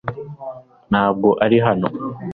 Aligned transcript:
Ntabwo 0.91 1.29
ari 1.45 1.57
hano. 1.65 1.87